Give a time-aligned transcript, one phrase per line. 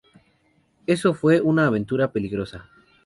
[0.87, 2.67] Eso fue una aventura peligrosa